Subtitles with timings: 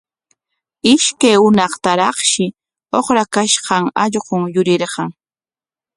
[0.91, 2.45] Ishkay hunaqtaraqshi
[2.97, 5.09] uqrakashqan allqun yurirqan.